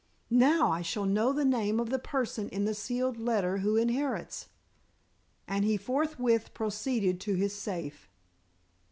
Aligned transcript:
"Now 0.31 0.71
I 0.71 0.81
shall 0.81 1.05
know 1.05 1.31
the 1.31 1.45
name 1.45 1.79
of 1.79 1.91
the 1.91 1.99
person 1.99 2.49
in 2.49 2.65
the 2.65 2.73
sealed 2.73 3.17
letter 3.17 3.59
who 3.59 3.77
inherits," 3.77 4.47
and 5.47 5.63
he 5.63 5.77
forthwith 5.77 6.55
proceeded 6.55 7.21
to 7.21 7.35
his 7.35 7.53
safe. 7.53 8.09